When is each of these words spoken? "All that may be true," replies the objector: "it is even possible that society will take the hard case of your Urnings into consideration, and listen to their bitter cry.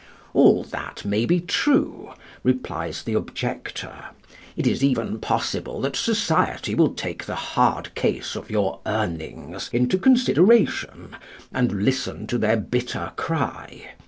"All 0.33 0.63
that 0.63 1.05
may 1.05 1.27
be 1.27 1.39
true," 1.39 2.13
replies 2.41 3.03
the 3.03 3.13
objector: 3.13 4.05
"it 4.57 4.65
is 4.65 4.83
even 4.83 5.19
possible 5.19 5.79
that 5.81 5.95
society 5.95 6.73
will 6.73 6.95
take 6.95 7.25
the 7.25 7.35
hard 7.35 7.93
case 7.93 8.35
of 8.35 8.49
your 8.49 8.79
Urnings 8.83 9.69
into 9.71 9.99
consideration, 9.99 11.15
and 11.53 11.83
listen 11.83 12.25
to 12.25 12.39
their 12.39 12.57
bitter 12.57 13.11
cry. 13.15 13.91